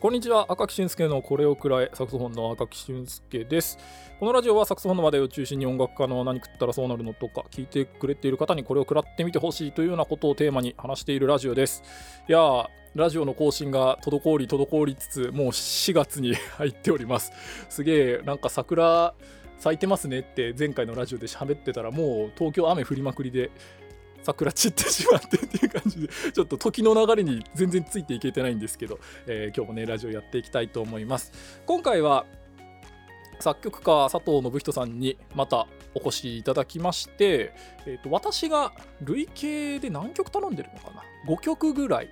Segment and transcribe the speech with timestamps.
[0.00, 0.46] こんにちは。
[0.48, 3.78] 赤木俊介のこれをくらえサクソフォンの赤木俊介です。
[4.20, 11.82] このラジオはサクソフォンの話題を中心に音楽家の何食ったらそうなるのとか聞いてくれている方にこれを食らってみてほしいというようなことをテーマに話しているラジオです。
[12.28, 17.32] いやーラジオの更新が滞り滞りつつもう4月に入っております
[17.68, 19.14] すげえなんか桜
[19.58, 23.50] 咲いてますねって前回のラジオで喋ってたらもう東京雨降りまくりで
[24.22, 31.32] 桜散ってしまってっていう感じでちょっと時の流れに全然ついていけてないんですけど、えー、今日もねラジオやっていきたいと思います。
[31.66, 32.26] 今回は
[33.40, 37.54] 作曲家佐藤信人さんにまたお越しいただきまして、
[37.86, 42.10] えーと、私が累計で何曲頼んでるのかな？5曲ぐらい、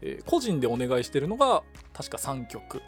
[0.00, 1.62] えー、個人でお願いしてるのが
[1.92, 2.82] 確か3曲、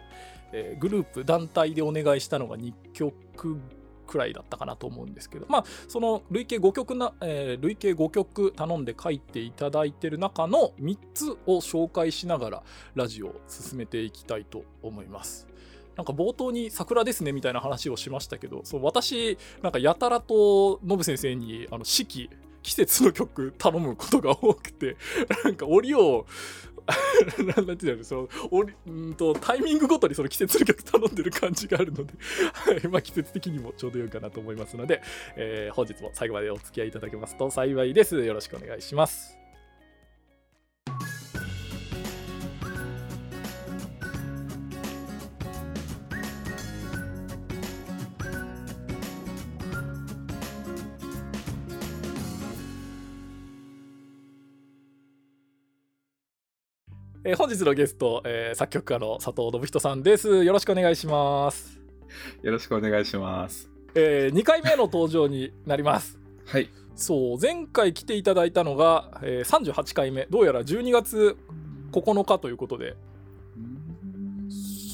[0.52, 3.60] えー、グループ団体でお願いしたのが2曲
[4.06, 12.62] くらいだったかなと思うんですけど、まあ、その累計5曲な、えー、累計5曲頼んで書いていただいてる中の3つを紹介しながら
[12.94, 15.46] ラジオを進めていきたいと思います。
[15.96, 22.30] なんか冒頭に桜ですねみたいな話をしましたけど、そう私、なんかやたらとノブ先生にあの四季、
[22.62, 24.96] 季節の曲頼むことが多くて、
[25.44, 26.26] なんか折を
[27.66, 32.12] なんていうのそのおんとタイミングごとにその季節の曲頼んでる感じがあるので
[32.52, 35.02] はいまあ、季節的にもちょうどよいかなと思いますので、
[35.36, 38.22] えー、本日も最後までお付き合いいただけますと幸いです。
[38.24, 39.41] よろしくお願いします。
[57.24, 60.42] えー、本日のゲスト、えー、作曲家の佐藤信人さんです。
[60.42, 61.80] よろしくお願いします。
[62.42, 63.70] よろしくお願いします。
[63.94, 66.18] えー、2回目の登場になります。
[66.46, 66.68] はい。
[66.96, 71.36] そう、前回来ていただいたのが、えー、38回目、どうやら12月
[71.92, 72.96] 9日ということで、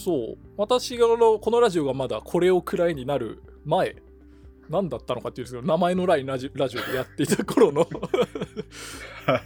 [0.05, 3.97] そう、私がこのラジオがまだこれをくらいになる前
[4.71, 7.89] 何だったのかっていうんですけど名前のないラジラジオでやっていた頃のはい、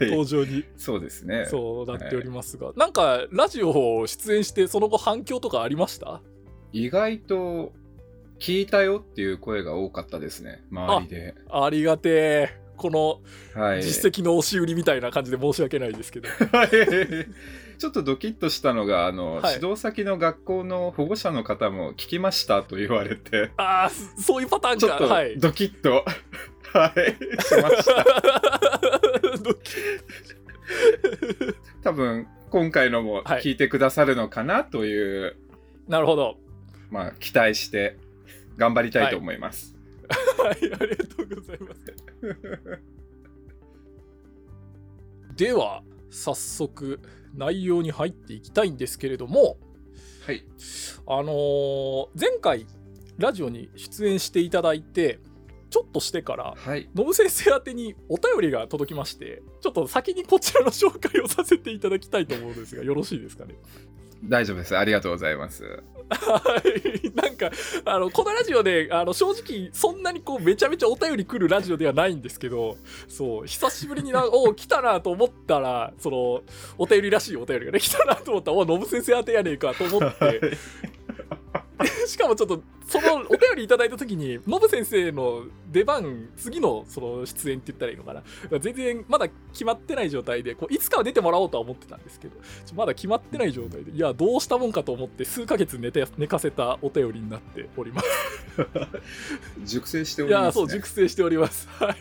[0.00, 0.65] 登場に。
[0.76, 1.47] そうですね。
[1.47, 6.20] そうなっておりますが、はい、なんかラジオを出演してその後反響とかありました？
[6.72, 7.72] 意外と
[8.38, 10.62] 聞いたよっていう声が多かったですね。
[10.71, 11.34] 周りで。
[11.50, 12.62] ありがてえ。
[12.82, 13.21] この
[13.81, 16.69] 実績の押し売りみたいな感じで申し訳ないですけど、はい、
[17.78, 23.53] ちょっとドキッとしたのがあの、はい、指導先の学校の保護者の方も聞きましたと言われて。
[23.56, 23.91] ああ
[24.21, 24.81] そういうパターンか。
[24.81, 26.04] ちょっとドキッと、
[26.72, 28.72] はい、しました
[31.82, 35.34] 多分今回のも聞いてくださるのかなという、はい、
[35.88, 36.36] なるほど
[36.91, 37.97] まあ期待して
[38.56, 39.75] 頑張りたいと思います、
[40.38, 40.86] はい、ありがと
[41.22, 41.82] うございます。
[45.36, 47.00] では、早速
[47.34, 49.56] 内容に入っていきたいんですけれども、
[50.26, 50.44] はい。
[51.06, 52.66] あのー、前回、
[53.19, 55.20] ラジオに出演していただいて、
[55.72, 63.55] ちょっとしてから、はい、ノブ先生宛にお便りが届きまして、ちょっと先にこちらの紹介をさせていただきたいと思うんですが、よろしいですかね？
[64.25, 64.77] 大丈夫です。
[64.77, 65.83] ありがとうございます。
[66.10, 67.10] はい。
[67.15, 67.50] なんか、
[67.87, 72.77] あの、このラジオで、あの、正直、そんなにこう、めちゃめちゃお便り来るラジオではないんですけど、
[73.09, 76.43] そう、久しぶりにな、 お来たなと思ったら、その、
[76.78, 80.56] お便りらしいお便りがね、来たなと思ったら、お、ノブ先生宛てやねえかと思って、
[82.06, 88.22] しかもちょっとそのお便りいただいた時にノブ先生の出番次のその出演って言ったらいいのかな。
[88.59, 92.37] 全然まだ決まってない状態でこういつかは出てもらおうとは思ってたんですけど
[92.75, 98.09] まだ決まってない状態でいやどうしたもんかと思って数ヶ月寝て寝かせたお便りになっております。
[99.65, 101.69] 熟成しております、ね、いやそう熟成しております。
[101.69, 101.97] はい。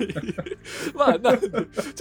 [0.94, 1.48] まあなち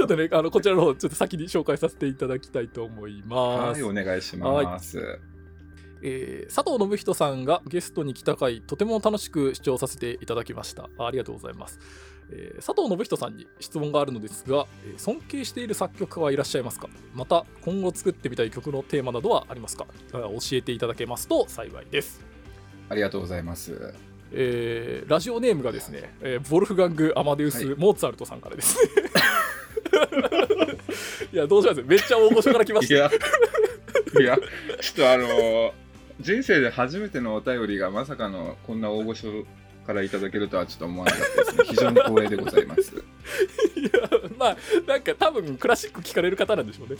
[0.03, 3.83] ょっとねあのこちらの方ちょっと先に紹介させていただきたいと思います。
[3.83, 5.40] はいお願いします、はい
[6.03, 10.89] えー、佐藤信人さんがゲストに来た回とても楽しく視聴させていただきました。
[10.99, 11.79] ありがとうございます、
[12.31, 16.89] えー、佐藤信人さんに質問があるのですが、えー、尊敬している作曲家はいらっしゃいますか？
[17.15, 19.87] また今後作ってみたい曲のテーマなどはありますか？
[20.13, 22.21] 教えていただけますと幸いです。
[22.89, 23.95] ありがとうございます。
[24.33, 28.79] えー、ラジオネームがですね、えー、ボルフガング・アマデウス・モーツァルトさんからです。
[28.79, 28.93] ね、
[31.35, 31.83] いやどうします？
[31.83, 32.95] めっちゃ大御所から来ました。
[32.95, 33.11] いや
[34.21, 34.39] いや
[34.81, 35.73] ちょっとあのー
[36.21, 39.45] 人生で初めてのお便りがまさかのこんな大御所
[39.87, 41.65] からいただけるとはちょっと思わなかったですね。
[41.65, 42.95] 非常に光栄でございます。
[43.75, 43.91] いや、
[44.39, 44.57] まあ、
[44.87, 46.97] なんか多分クラシック聞かれる方なんでしょうね。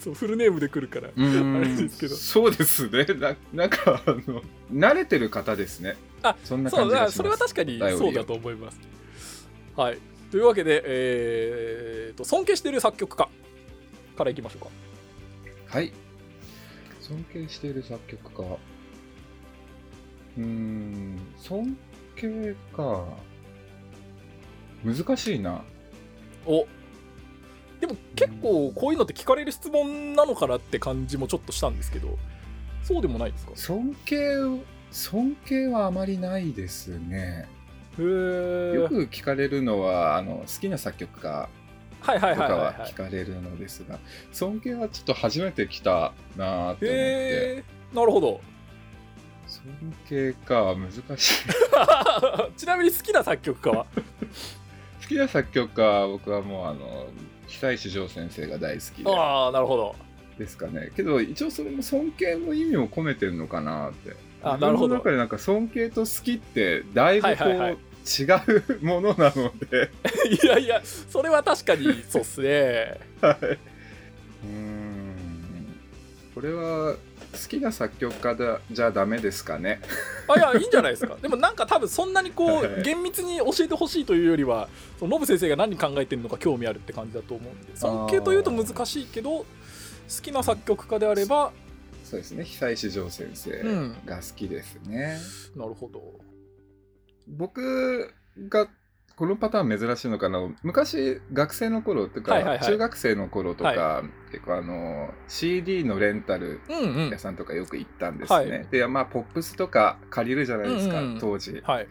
[0.00, 2.14] そうフルネームで来るから、あれですけど。
[2.16, 3.06] そうですね。
[3.18, 4.42] ななんか、あの、
[4.72, 5.96] 慣れてる方ですね。
[6.22, 8.80] あ、そんな感じがしますそれは確かにそうだと思います。
[9.76, 9.98] はい。
[10.30, 13.28] というわけで、えーと、尊敬している作曲家
[14.16, 14.70] からいきましょうか。
[15.66, 15.92] はい。
[17.08, 18.58] 尊敬している作曲家。
[20.38, 21.76] うーん、尊
[22.14, 23.04] 敬か。
[24.84, 25.62] 難しいな。
[26.46, 26.66] お
[27.80, 32.18] でも結構こういうのって聞かれる質問なのかなって感じもちょっとしたんですけど
[32.82, 33.52] そうでもないですか？
[33.54, 34.16] 尊敬、
[34.90, 37.48] 尊敬はあまりないですね。
[37.98, 38.04] へえ
[38.74, 41.48] よく聞かれるのは、あの、好きな作曲家
[42.00, 43.98] とかは聞かれるのですが、
[44.32, 46.86] 尊敬はちょっと初めて来たなーって思って。
[46.86, 46.92] へ
[47.58, 47.64] え
[47.94, 48.40] なるほど。
[49.46, 51.34] 尊敬か、難しい。
[52.56, 53.86] ちなみに好きな作曲家は？
[55.02, 57.06] 好きな作曲家は僕はもうあの
[57.46, 59.10] 久石譲先生が大好きで。
[59.10, 59.96] ああなるほど。
[60.38, 60.92] ですかね。
[60.94, 64.14] けど一応それも尊敬の意味を込めてるのかなって。
[64.42, 64.94] あなるほど。
[64.94, 68.24] 中でなんか尊敬と好きってだいぶこう、違
[68.80, 69.90] うものなので。
[70.42, 72.98] いやいやそれは確かにそうっすね。
[73.20, 73.34] はい。
[73.44, 75.14] うーん。
[76.34, 76.98] これは好
[77.48, 79.80] きな作曲家だじゃダメですかね。
[80.28, 81.16] あいやいいんじゃないですか。
[81.22, 82.66] でもなんか多分そんなにこはい。
[82.80, 84.68] う厳密に教えてほしいというよりは
[84.98, 89.44] そのノブ先生が何考えてるのか興味あるって感じだと思うんで尊敬というと難しいけど好
[90.22, 91.52] きな作曲家であれば
[92.04, 92.44] そうですね。
[92.44, 93.96] 久石譲先生うん。
[94.06, 95.18] が好きですね、
[95.54, 96.00] なるほど
[97.36, 98.12] 僕
[98.48, 98.68] が
[99.16, 100.38] このパターン珍しいのかな。
[100.62, 102.64] 昔学生の頃とか、はいはいはい。
[102.64, 107.10] 中学生の頃とか、は結構あの CD のレンタルうんうん。
[107.10, 108.66] 屋さんとかよく行ったんですね、はい。
[108.70, 111.18] でまあポップスとか借りるじゃないですか、うんうん。
[111.18, 111.60] 当時。
[111.64, 111.88] はい、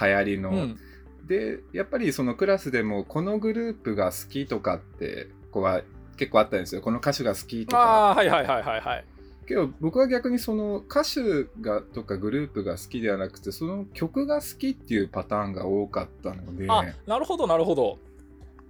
[0.00, 0.78] 流行りの、うん、
[1.26, 5.82] でやっぱりそのクラスでもこのグループが好きとかって子は
[6.16, 6.80] 結構あったんですよ。
[6.80, 7.82] この歌手が好きとか。
[7.82, 9.04] ああはいはいはいはいはい
[9.48, 16.66] けど僕は逆にその歌手がとかグループが好きではなくてその曲が好きっていうパターンが多かったので。
[16.68, 17.98] あなるほどなるほど。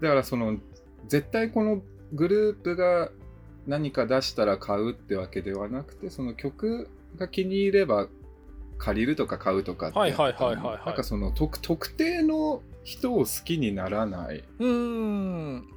[0.00, 0.56] だからその
[1.08, 1.82] 絶対この
[2.12, 3.10] グループが
[3.66, 8.08] 何か出したら買うってわけではなくてその曲が気に入れば
[8.78, 10.86] 借りるとか買うとかってはいはいはいはいはい。
[10.86, 14.44] なんかその特特定の人を好きにならない。
[14.60, 15.68] うーん。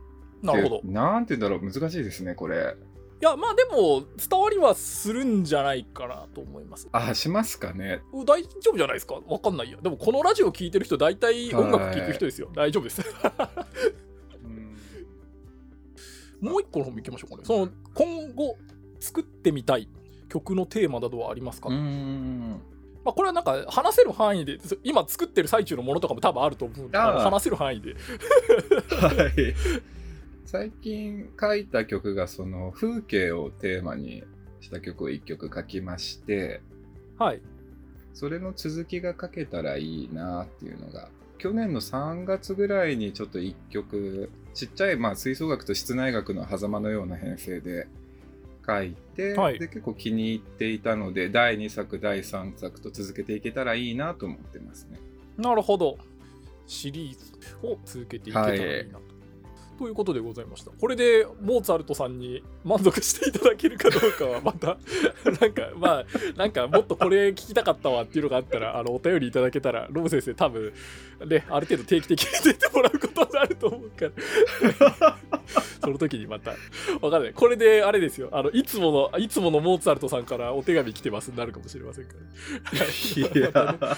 [0.43, 0.81] なるほど。
[0.83, 1.71] でなんて言うんだろう。
[1.71, 2.75] 難しいですねこれ
[3.21, 6.89] いやまあでも伝わりはするんじゃないかなと思います。
[6.91, 8.01] あしますかね。
[8.25, 9.19] 大丈夫じゃないですか？
[9.27, 12.49] わかんないやでもこのラジオ聞いてる人大体音楽聴く人ですよ。
[12.55, 13.03] 大丈夫です。
[16.41, 16.49] うん。
[16.49, 18.57] もう一個の方も行きましょうかねその今後
[18.99, 19.87] 作ってみたい
[20.27, 22.59] 曲のテーマなどはありますか、うーん。
[23.03, 27.93] まあ、これはなんか話せる範囲で今作ってる最中のものとかも多分あると思うんで話せる範囲で。
[27.93, 29.55] はい。
[30.51, 34.21] 最近書いた曲がその風景をテーマに
[34.59, 36.59] した曲を1曲書きまして、
[37.17, 37.41] はい
[38.13, 41.07] それの続きが書けたらいいなっていうのが、
[41.37, 47.87] 去年の3月ぐらいにちょっと1曲、ちっちゃいまあ吹奏楽と室内楽の狭間のような編成で
[48.67, 54.99] 書いて、はいで結構気に入っていたので、第2作、第3作と続けていけたらいいなと思ってますね。
[55.37, 55.97] なるほど
[56.67, 59.10] シリーズを続けていけたらいいなと。
[59.81, 60.69] ということでございました。
[60.69, 64.77] これでモーツァルトさんに満足していただけるかどうかはまた
[65.41, 66.05] なんかまあ
[66.37, 70.71] なんかもっとこれ聞きたかったわっていうのがあったらあのお便りいただけたらロブ先生多分
[71.25, 74.11] ねある程度定期的に出てもらうことになると思うか
[74.79, 75.17] ら
[75.83, 76.51] その時にまた
[77.01, 82.19] わかんないこれであれですよあのいつものいつものモーツァルトさんからお手紙来てますになるかもしれませんから。
[82.75, 83.25] いや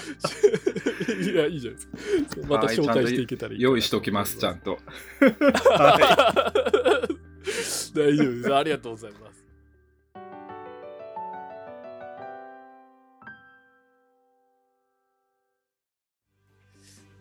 [1.20, 1.86] いやいいじゃないで
[2.30, 2.46] すか。
[2.48, 4.78] また紹介していけたらいい用意しときます、ちゃんと。
[7.94, 8.54] 大丈夫です。
[8.54, 9.44] ありがとうございます。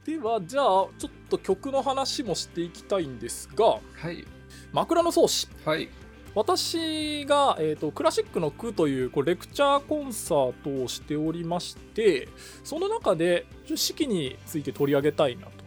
[0.06, 0.66] ではじゃあ
[0.98, 3.80] ちょっと曲の話もしていきたいんですがは
[4.12, 4.26] い。
[4.74, 5.90] 「枕草子はい。」
[6.36, 12.28] 私が、えーと「クラシックの句」というこうレクチャーコンサートをしておりまして
[12.64, 15.62] その中でちょ四季について取り上げたいなと。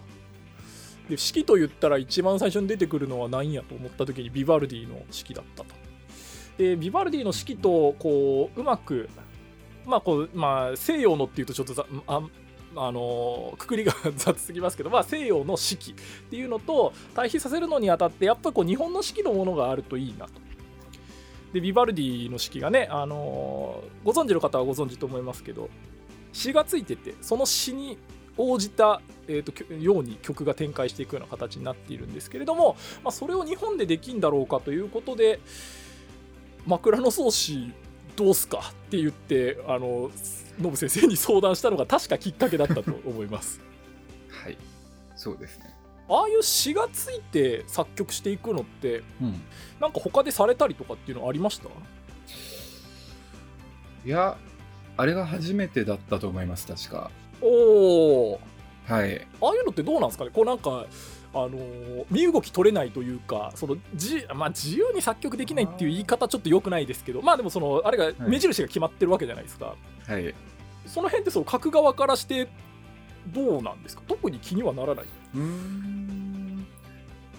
[1.09, 5.75] で四季と言ったら一番最初に出てくるのは何やと思った時にビバルディの四季だったと。
[6.59, 9.09] でビバルディの四季とこううまく
[9.85, 12.23] まあこうまあ西洋のっていうとちょっとあ
[12.79, 15.95] あのくくりが雑すぎますけど、まあ、西洋の四季っ
[16.31, 20.33] ていうのと対比させるのにあたってやっぱこう日本の四季のものがあるといいなと。
[21.53, 25.71] でビバルディの四季がね、あのご存知の方はご存知と思いますけど
[26.33, 27.97] 詩がついててその詩に
[28.39, 35.41] 応じた、えー、とように曲が展開していくような形になっているんですけれども、まあ、それを日本でできんだろうかということで
[36.67, 37.71] 枕草子
[38.17, 38.59] どうすか？
[38.59, 40.11] って言ってあの
[40.61, 43.61] ノブ先生に相談したのが確かきっかけだったと思います。
[44.31, 44.57] はい。
[45.17, 45.75] そうですね。
[46.09, 49.41] ああいう詩がついて作曲していくのってうん。
[49.81, 51.69] なんか他でされたりとかっていうのありました？
[54.05, 54.39] いや
[54.97, 57.11] あれが初めてだったと思います確か
[57.43, 57.49] お
[58.33, 58.41] お
[58.87, 59.27] はい。
[59.41, 60.31] ああいうのってどうなんですかね？
[60.33, 60.87] こうなんか
[61.35, 69.75] あのー身動き取れないというかそのじ、まあ、自由に作曲できないっていう言い方ちょっと良くないですけどまあでもそのあれが目印が決まってるわけじゃないですか、
[70.07, 70.35] はい。
[70.87, 72.49] その辺ってその書く側からして
[73.29, 74.03] どうなんですか？
[74.07, 75.05] 特に気にはならない？
[75.35, 76.67] うーん。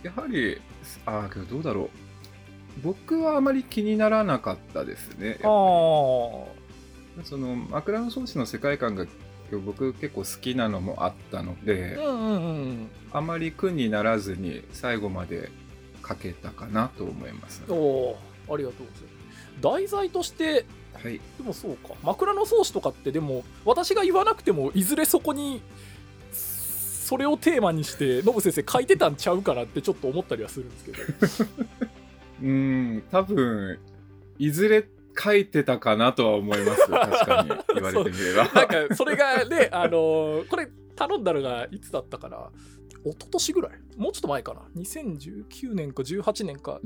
[0.03, 0.61] やはり
[1.05, 1.89] ああけどどうだろう。
[2.83, 5.47] 僕はあまり気にならなかったですねああ
[7.23, 9.07] その枕草子の世界観が
[9.51, 15.49] 僕結構好きなのもあったので、うんうんうんあまり苦にならずに最後まで
[16.07, 19.61] 書けたかなと思います、おおーありがとうございます。
[19.61, 20.65] 題材として
[21.03, 21.21] はい。
[21.37, 21.93] でもそうか。
[22.03, 25.61] 枕草子とかってでも私が言わなくてもいずれそこに
[26.31, 30.97] それをテーマにしてノブ先生書いてたんちゃうかなってちょっと思ったりはするんですけど。
[32.43, 32.49] うー
[32.97, 33.79] ん多分
[34.37, 34.87] いずれ
[35.21, 36.87] 書いてたかなとは思います。
[36.87, 37.49] 確かに。
[37.75, 38.43] 言われてみれば。
[38.53, 42.49] なんかそれがね あのーこれ頼んだのがいつだったかな？
[43.05, 43.71] 一昨年ぐらい？
[43.97, 46.79] もうちょっと前かな？2019年か18年か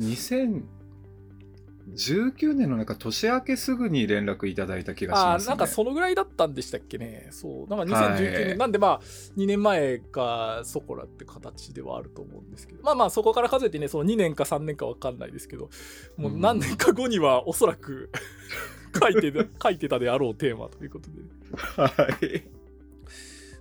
[1.95, 7.27] 2019年のなんか年明けすぐに連絡いただいた気がしあます、ね、ーなんかそのぐらいだったんでしたっけね。
[7.31, 7.75] そう。
[7.75, 8.57] なんか2019年、はい。
[8.57, 9.01] なんでまあ
[9.37, 12.83] 2年前かそこらって形ではあると思うんですけど。
[12.83, 15.69] まあまあそこから数えてねその2年か3年か分かんないですけど
[16.17, 18.09] もう何年か後にはおそらく
[18.99, 21.21] 書いてた書いてたであろうテーマということで。
[21.57, 21.87] は
[22.21, 22.43] い。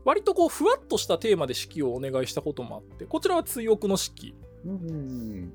[0.05, 4.35] 割とこうふわっとしたテーマで式をお願いしたこともあってこちらは追憶の式。
[4.65, 5.53] うん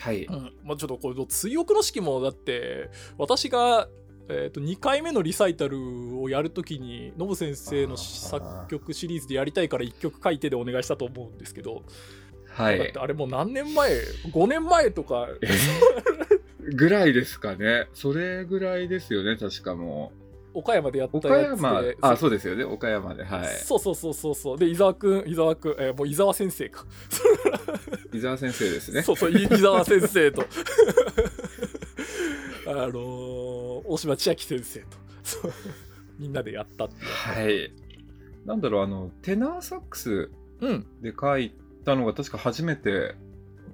[0.00, 0.24] はい。
[0.24, 0.52] うん。
[0.64, 3.88] まあ、ちょっとこれ追憶の式もだって私が、
[4.28, 11.82] えー、と2回目のリサイタルをやるときにノブ先生の作曲シリーズでやりたいから1曲書いてでお願いしたと思うんですけど、
[12.48, 12.78] はい。
[12.78, 13.90] だってあれもう何年前
[14.32, 15.28] ？5年前とか。
[16.60, 17.88] ぐらいですかね。
[17.94, 20.12] それぐらいですよね確かも
[20.52, 21.82] 岡山でやっうたやつ岡山。
[21.82, 22.64] であそうですよね。
[22.64, 23.24] 岡山で。
[23.24, 23.48] はい。
[23.64, 24.58] そうそうそうそうそう。
[24.58, 26.84] で伊沢くん伊沢くん、えーもう伊沢先生か。
[28.12, 29.02] 伊沢先生ですね。
[29.02, 30.44] そうそうい伊沢先生と。
[32.66, 34.86] あのー大島千秋先生と。
[36.18, 37.72] みんなでやったっはい。
[38.44, 40.30] なんだろうあのテナーサックス
[40.60, 40.86] うん。
[41.00, 41.52] で書い
[41.84, 43.14] たのが確か初めて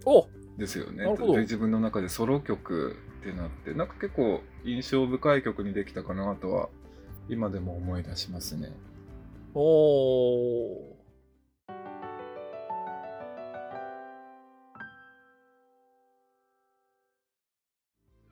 [0.04, 1.04] おですよね。
[1.04, 1.32] なるほど。
[1.34, 6.68] で自分の中でソロ曲ってなってなんか結構印象深い曲にできたかなとは
[7.28, 8.70] 今でも思い出しますね。
[9.54, 10.96] おー。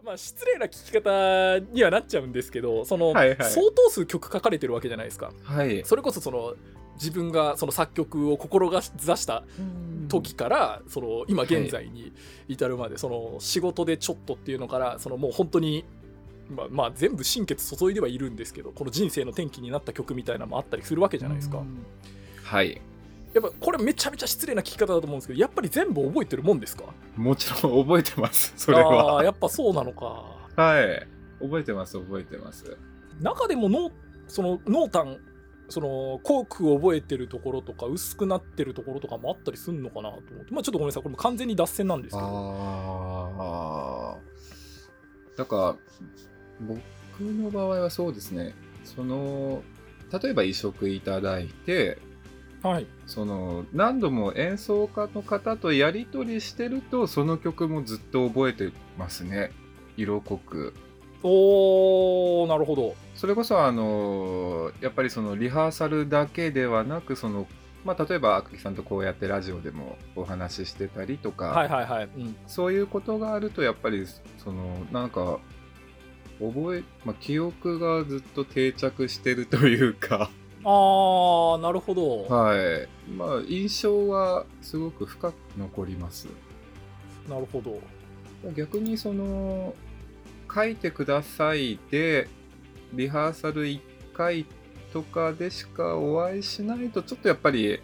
[0.05, 3.51] まあ失礼な聞き方にはなっちゃうんですけどその、はいはい。
[3.51, 5.33] 相当数曲書かれてるわけじゃないですか。
[5.43, 5.83] はい。
[5.85, 6.55] それこそその
[6.95, 8.83] 自分がその作曲を志
[9.17, 9.45] した
[10.09, 12.13] 時から、その今現在に
[12.49, 15.85] 至るまで、その仕事でちょっとっていうのからそのもう本当に
[16.51, 21.63] まあ、まあ全部心血注いではいるんですけどこの人生の転機になった曲みたいなのもあったりするわけじゃないですか、
[22.43, 22.81] はい。
[23.33, 26.85] やっぱこれめちゃめちゃ失礼な聞き方だと思うんですけどやっぱり全部覚えてるもんですか？
[27.17, 30.37] もちろん覚えてます それあはーやっぱそうなのか。
[30.55, 31.09] はい。
[31.41, 32.77] 覚えてます覚えてます。
[33.21, 33.91] 中でも濃
[34.29, 35.17] その濃淡
[35.69, 40.53] その濃く覚えてるところとか薄くなってるところとかもあったりするのかなと思って。
[40.53, 41.03] まあちょっとごめんなさい。
[41.03, 42.27] これも完全に脱線なんですけど。
[42.27, 44.19] ああ
[45.37, 45.77] だから
[46.61, 46.79] 僕
[47.21, 48.55] の場合はそうですね。
[48.85, 49.63] その
[50.23, 51.99] 例えば移植いただいて
[52.63, 52.87] はい。
[53.07, 59.51] その何度も演奏家の方とやり取りしてるとその曲もずっと覚えてますね。
[59.97, 60.75] 色濃く。
[61.23, 67.47] おーなるほどそれこそあのやっぱりそのリハーサルだけではなくその
[67.85, 74.07] まあ例えば赤木さんとこうやってラジオでもお話ししてたりとか、はいはいはい、うん、そういうことがあるとやっぱり
[74.39, 75.39] そのなんか
[76.41, 80.31] 覚え、まあ、記憶がずっと定着してるというか。
[80.67, 82.89] あーなるほど、はい。
[83.11, 86.27] まあ印象はすごく深く残ります。
[87.29, 87.81] なるほど。
[88.55, 89.75] 逆にその
[90.53, 92.29] 書いてくださいで
[92.93, 93.81] リハーサル1
[94.13, 94.47] 回
[94.93, 97.81] とかでしかお会いしないとちょっとやっぱり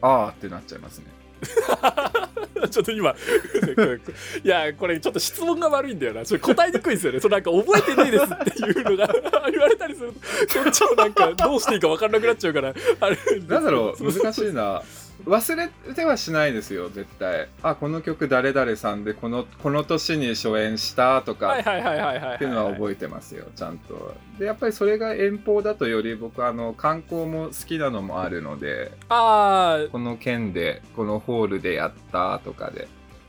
[0.00, 1.06] ああってなっちゃいますね。
[2.70, 3.14] ちょっと今
[4.42, 6.24] いやこれちょっと質問が悪いんだよな。
[6.24, 7.20] ちょっと答えにくいですよね。
[7.20, 9.08] そのなんか覚えてねえですっていうのが
[9.50, 13.16] 言われたりするとそっちもなんかどうしていいか分からなくなっちゃうからあれ。
[13.46, 14.82] なんだろう難しいな
[15.24, 17.48] 忘れてはしないですよ絶対。
[17.62, 21.58] あこの曲誰々さんでこのこの年に初演したとか。
[21.58, 24.14] っていうのは覚えてますよちゃんと。
[24.38, 28.92] でやっぱりそれが遠方だとより僕あの観光も好きなのもあるので。
[29.08, 32.86] あこの県でこのホールでやったとかで。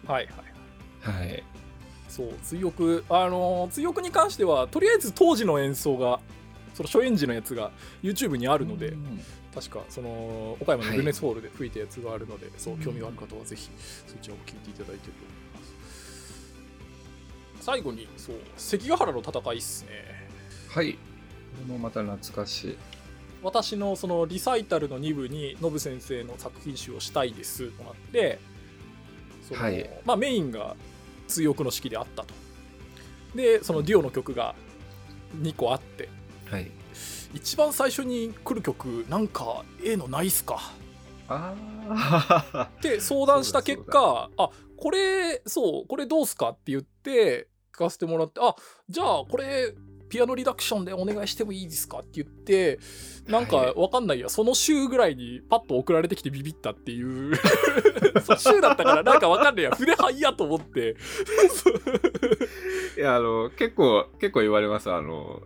[0.07, 0.27] あはい
[1.03, 1.19] はい。
[1.19, 1.43] はい。
[2.07, 6.19] そう追憶あのー追憶に関してはとりあえず当時の演奏が
[6.73, 9.21] その初演時のやつが YouTube にあるので、うん
[9.53, 13.69] 確かその岡山のはいルネスホールで吹いたやつがあるので、そううん興味がある方はぜひ
[14.07, 15.65] そちらを聞いていただいてと思いま
[17.59, 20.19] す最後にそう関ヶ原の戦いっすね
[20.69, 20.93] はい。
[20.93, 20.99] こ
[21.67, 22.77] れもまた懐かしい。
[23.41, 28.39] 私のそのリサイタルの2部にノブ先生の作品集をしたいですとなって
[29.47, 30.75] その、はいまあ、メインが
[31.27, 32.33] 追憶の式であったと
[33.35, 34.55] でそのデュオの曲が
[35.41, 36.09] 2個あって
[36.51, 36.69] はい。
[37.33, 40.59] 一番最初に来る曲なんか A のないっすか？
[42.63, 48.55] って相談した結果あこれそうこれどうすかって言って聞かせてもらってあ
[48.87, 49.75] じゃあこれ
[50.09, 52.79] ピアノリダクションでお願いしてもいいですかって言って
[53.27, 53.73] なんかはい。
[53.75, 57.35] わかんないや、その週ぐらいにパッと送られてきてビビったっていう。
[58.25, 59.69] その週だったからなんかわかんないや。
[59.69, 60.95] 筆はいやと思って。
[62.97, 64.91] いや、あの、結構、結構言われます。
[64.91, 65.43] あの、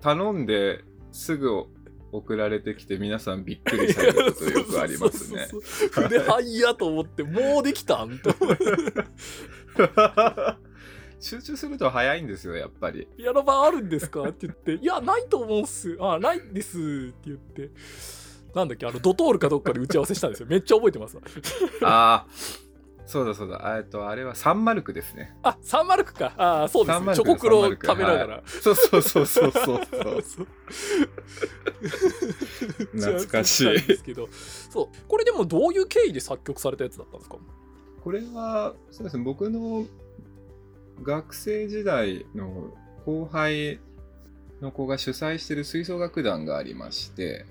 [0.00, 0.82] 頼んで
[1.18, 1.64] すぐ
[2.12, 5.46] 送られてきて皆さんびっくりされることよくありますね。
[5.50, 8.32] そうそうそう筆はいやと思ってもうできたんと
[11.20, 13.08] 集中すると早いんですよ、やっぱり。
[13.18, 15.98] ピアノ版あるんですかって言って、いや、ないと思うんす。
[16.00, 17.70] あ、ないんですって言って、
[18.54, 20.46] なんだっけ、あの、ドトールかどっかで打ち合わせしたんですよ。
[20.48, 21.22] めっちゃ覚えてますわ。
[21.82, 22.26] ああ、
[23.10, 23.74] そうだそうだ。
[23.78, 25.34] えっと、あれはサンマルクですね。
[25.42, 26.34] あ、サンマルクか。
[26.36, 27.14] あ、そうですね。
[27.14, 28.26] チョコクロを食べながら。
[28.26, 30.22] はいそうそうそうそうそうそう。
[30.22, 30.46] そ う
[33.00, 34.28] 懐かしいですけど
[34.70, 37.36] そうこれでもどういう経緯で作曲されたやつだったんですか？
[38.04, 39.86] これは、そうですね、僕の
[41.02, 42.74] 学生時代の
[43.06, 43.80] 後輩
[44.60, 47.46] の子が主催している吹奏楽団がありまして、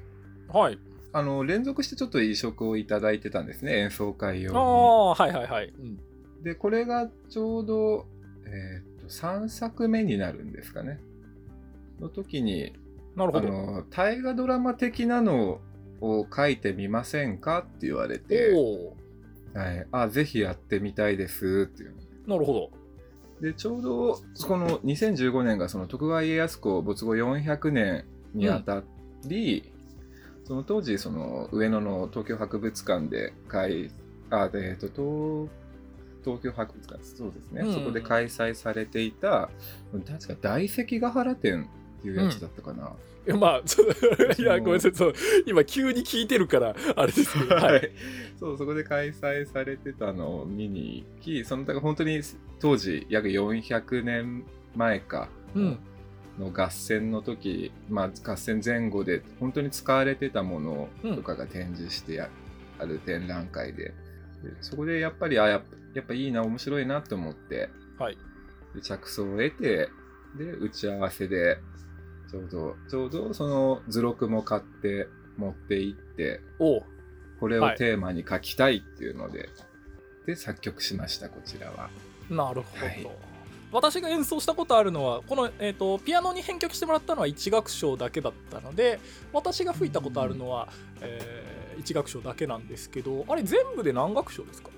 [0.51, 0.77] はい
[1.13, 4.59] あの連続してちょっと移植をいただいてたんですね、演奏会用あに。
[4.59, 5.99] あはいはいはい、うん、
[6.43, 8.05] で、これがちょうど、
[8.45, 10.99] えーっと3作目になるんですかね。
[11.99, 12.73] の時に、
[13.15, 13.47] あなるほど。
[13.49, 15.59] の大河ドラマ的なの
[16.01, 18.53] を書いてみませんかって言われて、
[19.53, 21.95] はい、あぜひやってみたいですっていう
[22.27, 22.71] なるほど。
[23.41, 28.83] でちょうどこの2015年がその徳川家康公没後400年にあた
[29.25, 29.71] り、
[30.47, 33.91] その当時その上野の東京博物館で開
[34.29, 35.49] あで、えっと
[36.23, 37.73] 東東京博物館そうですね、うん。
[37.73, 39.49] そこで開催されていた
[40.05, 42.93] 確か大関ヶ原展っていうやつだったかな、
[43.27, 43.87] いやまあちょっ
[44.35, 45.13] といやごめんなさいそう
[45.45, 47.79] 今急に聞いてるからあれですけどははい。
[47.79, 47.81] い、
[48.39, 52.21] そうそこで開催されてたのを見に行きそのだから本当に
[52.59, 55.27] 当時約400年前か。
[55.55, 55.79] うん
[56.37, 62.29] の合戦の時、まあ、合戦前後で本当に使われてたものとかが展示してあ
[62.79, 63.85] ある展覧会で。
[63.85, 63.93] で
[64.61, 67.69] そこでやっぱりあやっぱいいな面白いなと思って。
[67.97, 68.17] はい。
[68.75, 69.89] で着想を得て
[70.37, 71.57] で打ち合わせで
[72.29, 76.41] ちょうどちょうどその図録も買って持って行って
[77.39, 77.77] これをはい。
[77.77, 79.49] テーマに書きたいっていうので、
[80.27, 81.89] で作曲しましたこちらは。
[82.29, 83.07] なるほど、はい
[83.71, 88.99] 私が演奏したことあるのはこの、えー、とピアノに編曲してもらったのは1楽章だけだったので
[89.33, 90.69] 私が吹いたことあるのは、
[91.01, 94.69] え1楽章だけなんですけどあれ全部で何楽章ですか？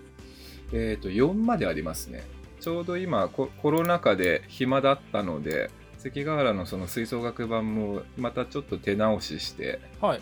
[0.73, 2.23] えっ、と4までありますね。
[2.59, 10.21] ちょうど今ココロナ禍で暇だったので関ヶ原のその吹奏楽版もまたちょっと手直ししてはい。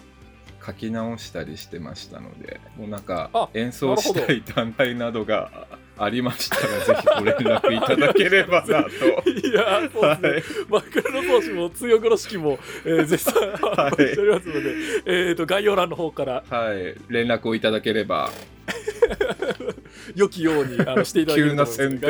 [0.66, 8.90] 書き直したりしてましたのでもうなんかあ演奏したい団体などがありましたらぜひご連絡いただければなと。
[9.30, 16.44] いやそうですね、枕の投資も強黒式も、えー 絶賛はい発しておりますので、えー、と概要欄の方から。
[16.50, 18.30] はい、はい、連絡をいただければ
[20.18, 22.08] 良きようにあのしていただけ急なると思い宣ます。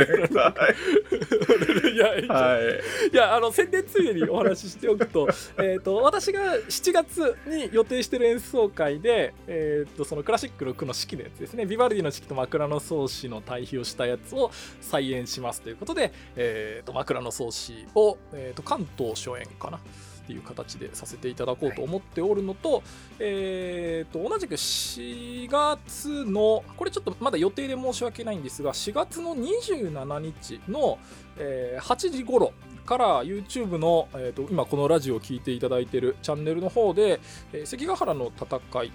[1.73, 3.11] 伝いやいいはい。
[3.13, 5.27] いやあの宣伝ついでにお話ししておくと
[5.59, 11.65] えーと私が7月に予定してる演奏会で、えー、とそのクラシックの句の式のやつですね。
[11.65, 19.79] ビバルディの式と枕草子の対比をしたやつを再演しますということで、えー、と枕草子を、えー、と関東初演かな
[20.27, 22.83] っていう形でさせていただこうと思っておるのと,、
[23.17, 30.99] えー、と同じく4月のこれちょっとまだ予定で申し訳ないんですが4月の27日の、
[31.37, 32.51] えー8時頃
[32.85, 37.19] から YouTube の、えー、と今このラジオを聞いていただいているチャンネルの方で、
[37.53, 38.91] えー関ヶ原の戦い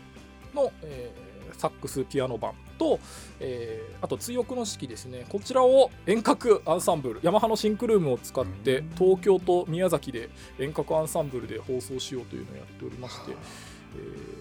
[0.55, 2.99] の、えーサックスピアノ版と、
[3.39, 5.25] えーあと追憶の式ですね。
[5.29, 7.21] こちらを遠隔アンサンブル。
[7.23, 8.91] ヤマハのシンクルームを使ってうん。
[8.99, 13.35] 東京と宮崎で遠隔アンサンブルで放送しようというのをやっておりまして、え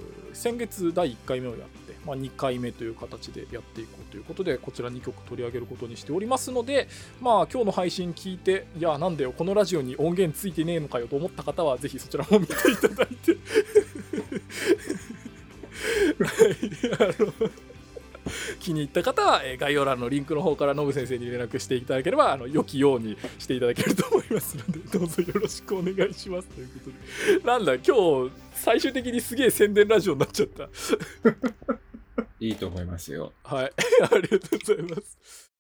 [0.08, 6.88] ー先月第1回目をやってまあ、2回目という形でやっていこうということでこちら2曲取り上げることにしておりますので
[7.20, 13.38] まあ今日の配信聞いていやなんだよこのラジオに音源ついてねえのかよと思った方はぜひそちらも見ていただいて。
[16.22, 16.58] はい
[17.00, 17.71] あの
[18.60, 26.48] 気に入った方は、えー概要欄のリンクの方からノブ先生に連絡していただければあの良きようにしていただけると思いますのでどうぞよろしくお願いします。
[26.48, 27.46] ということで。
[27.46, 30.70] なんだ今日最終的にすげえ宣伝ラジオになっちゃった。
[32.40, 33.34] いいと思いますよ。
[33.44, 33.72] はい。
[34.12, 35.51] ありがとうございます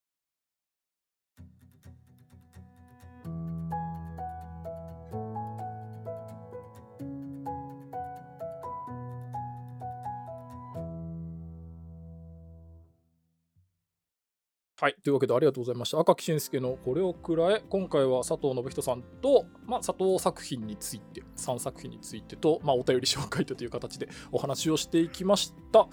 [14.81, 14.95] はい。
[15.03, 15.99] というわけでありがとうございました。
[15.99, 25.87] 赤木俊介のこれをくらえ、今回は佐藤信人さんと、まあ、佐藤作品について、3作品についてと、まあ、お便り紹介という形でお話をしていきました。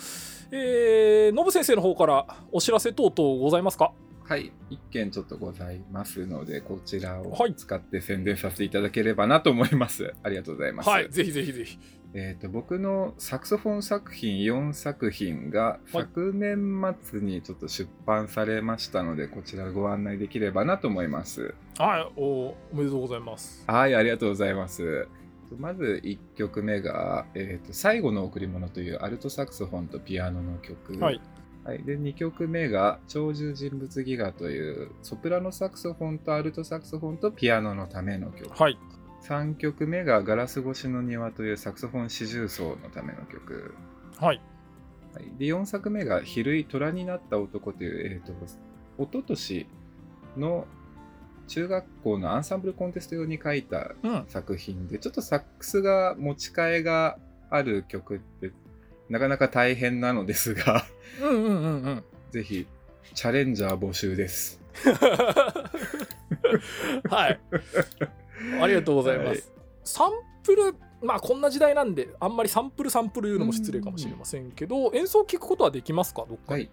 [0.52, 3.92] えー、信先生の方からお知らせ等々ございますか？
[4.24, 10.14] はい、一件ちょっとございますので、こちらをはい使って宣伝させていただければなと思います。
[10.22, 10.88] ありがとうございます。
[10.88, 11.10] はい。
[11.10, 11.78] ぜひぜひぜひ。
[12.14, 21.54] えー、と僕のサクソフォン作品4作品が昨年末にちょっと出版されましたので、こちらご案内できればなと思います。
[21.76, 22.12] はい。
[22.16, 23.62] おおめでとうございます。
[23.66, 25.06] はい、ありがとうございます。
[25.56, 30.98] まず1曲目が、えーと「最後の贈り物」というアルトサクソフォンとピアノの曲。
[30.98, 31.20] はい。
[31.64, 38.50] はい、で2曲目が「鳥獣人物戯画」というソプラノサクソフォンとアルトサクソフォンとピアノのための曲。
[38.50, 38.78] はい。
[39.22, 43.74] 3曲目が「ガラス越しの庭」というサクソフォン四重奏のための曲。
[44.16, 44.40] はい。
[45.14, 48.58] はい、で4作目が「比類虎になった男」という、えー、と一
[49.12, 49.66] 昨年
[50.36, 50.66] の
[51.46, 54.24] 中学校のアンサンブルコンテスト用に書いたうん。
[54.28, 57.18] 作品でちょっとサックスが持ち替えが
[57.50, 58.52] ある曲って
[59.08, 60.84] なかなか大変なのですが
[61.22, 62.04] うんうんうんうん。
[62.30, 62.66] ぜひ
[63.14, 64.60] チャレンジャー募集です。
[67.08, 67.40] はい。
[68.60, 69.28] ありがとうございます。
[69.28, 69.42] はい。
[69.84, 76.24] サンプル、まあこんな時代なんで、あんまりサンプルサンプル言うのも失礼かもしれませんけど、演奏聞くことはできますか？
[76.28, 76.52] どっかで。
[76.54, 76.70] はい、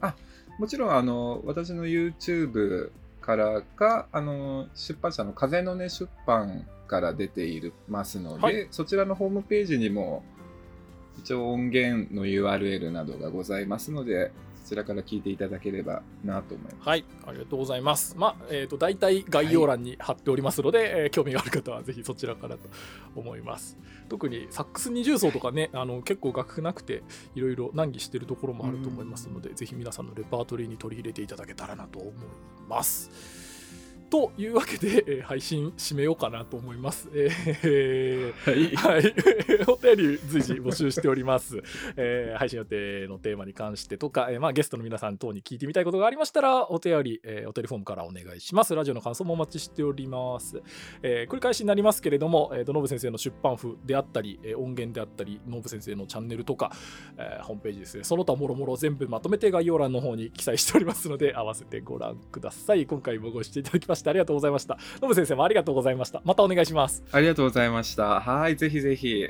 [0.00, 0.14] あ
[0.58, 8.68] もちろんあの私の YouTube からかあの出版社の風の音出版から出ているますので、はい。
[8.70, 10.22] そちらのホームページにも
[11.18, 14.32] 一応音源の URL などがございますので
[14.66, 16.88] そちらから聞いていただければなと思います。
[16.88, 18.16] はい、ありがとうございます。
[18.18, 22.68] まあ、えっ、と、大体概要欄に貼っておりますので、えー興味がある方はぜひそちらからと
[23.14, 23.78] 思います。
[24.08, 27.04] 特にサックス二重奏とかね、あの結構楽譜なくて、
[27.36, 32.12] いろいろ難儀してるところもあると思いますので、ぜひ皆さんのレパートリーに取り入れていただけたらなと思い
[32.68, 33.55] ます。
[34.08, 37.08] というわけで、えー配信締めようかなと思います。
[37.12, 39.12] えーはいはい、
[39.66, 41.60] お便り随時募集しております。
[41.96, 48.74] えー配信予定のテーマに関してとか、えーまあ、ゲストの皆さん等に聞いてみたいことがありましたら、お便り、えーお便りフォームからお願いします。
[48.74, 50.62] ラジオの感想もお待ちしております。
[51.02, 56.70] えー繰り返しになりますけれども、えーと、ノブ先生の出版譜であったり、えー音源であったり、ノブ先生のチャンネルとか、
[57.16, 62.86] えーホームページですね、その他もろもろ全部まとめて概要欄の方に記載しておりますので、合わせてご覧ください。
[62.86, 64.78] 今回もご視聴いただきましてありがとうございました。
[65.00, 66.20] ノブ先生もありがとうございました。
[66.24, 67.02] またお願いします。
[67.10, 68.20] ありがとうございました。
[68.20, 69.28] はい、ぜひぜひ